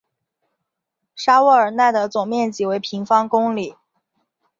[1.15, 3.75] 沙沃尔奈的总面积为平方公里。